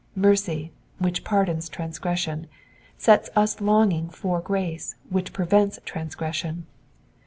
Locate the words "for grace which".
4.09-5.31